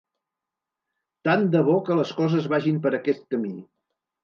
[1.29, 3.55] Tant de bo que les coses vagin per aquest camí.